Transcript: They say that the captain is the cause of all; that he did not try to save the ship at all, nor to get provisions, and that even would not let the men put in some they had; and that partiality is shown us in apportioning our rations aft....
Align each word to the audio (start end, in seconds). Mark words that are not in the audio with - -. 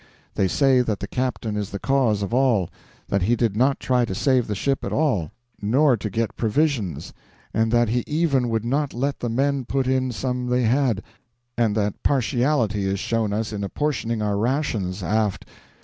They 0.33 0.47
say 0.47 0.81
that 0.81 0.99
the 0.99 1.07
captain 1.07 1.55
is 1.55 1.69
the 1.69 1.77
cause 1.77 2.23
of 2.23 2.33
all; 2.33 2.71
that 3.09 3.21
he 3.21 3.35
did 3.35 3.55
not 3.55 3.79
try 3.79 4.03
to 4.05 4.15
save 4.15 4.47
the 4.47 4.55
ship 4.55 4.83
at 4.83 4.91
all, 4.91 5.29
nor 5.61 5.95
to 5.95 6.09
get 6.09 6.35
provisions, 6.35 7.13
and 7.53 7.71
that 7.71 7.87
even 7.87 8.49
would 8.49 8.65
not 8.65 8.95
let 8.95 9.19
the 9.19 9.29
men 9.29 9.63
put 9.63 9.85
in 9.85 10.11
some 10.11 10.47
they 10.47 10.63
had; 10.63 11.03
and 11.55 11.75
that 11.75 12.01
partiality 12.01 12.87
is 12.87 12.99
shown 12.99 13.31
us 13.31 13.53
in 13.53 13.63
apportioning 13.63 14.23
our 14.23 14.37
rations 14.39 15.03
aft.... 15.03 15.45